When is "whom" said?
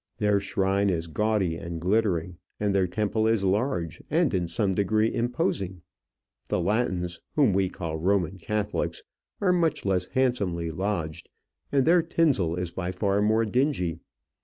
7.35-7.53